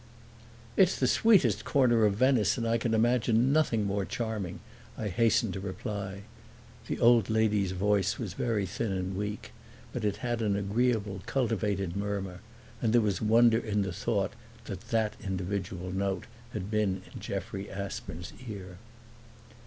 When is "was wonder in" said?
13.01-13.83